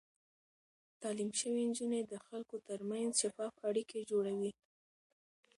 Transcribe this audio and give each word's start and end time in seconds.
تعليم 1.01 1.31
شوې 1.39 1.63
نجونې 1.69 2.01
د 2.05 2.13
خلکو 2.25 2.55
ترمنځ 2.67 3.11
شفاف 3.21 3.53
اړيکې 3.67 4.07
جوړوي. 4.11 4.51